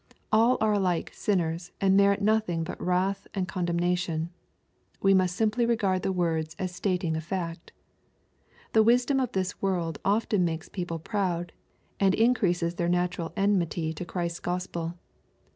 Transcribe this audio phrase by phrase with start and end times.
[0.31, 4.29] All are alike sinners, and merit nothing but wrath and condenmation.
[4.99, 7.71] We must simply regard the words as stating a fact.
[8.73, 11.53] The wisdom of this world often makes people proud,
[11.99, 14.95] and increases their natural enmity to Christ's Gospel.